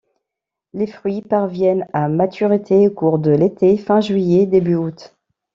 Les 0.73 0.87
fruits 0.87 1.21
parviennent 1.21 1.85
à 1.93 2.07
maturité 2.09 2.87
au 2.87 2.91
cours 2.91 3.19
de 3.19 3.29
l'été, 3.29 3.77
fin 3.77 4.01
juillet-début 4.01 4.73
août. 4.73 5.13